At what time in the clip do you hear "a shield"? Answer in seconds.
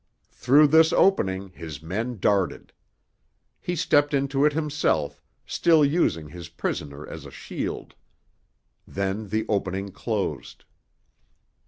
7.23-7.93